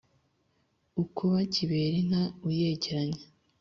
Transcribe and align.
ukuba 1.01 1.39
kiberinka 1.53 2.21
uyegeranya; 2.47 3.23